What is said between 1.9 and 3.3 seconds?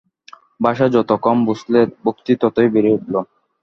ভক্তি ততই বেড়ে উঠল।